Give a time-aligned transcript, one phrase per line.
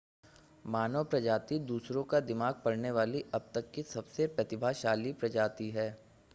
[0.65, 5.89] मानव प्रजाति दूसरों का दिमाग पढ़ने वाली अब तक की सबसे प्रतिभाशाली प्रजाति है